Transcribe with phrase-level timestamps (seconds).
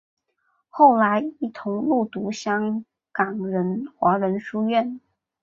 [0.67, 3.37] 后来一同入读香港
[3.99, 4.99] 华仁书院。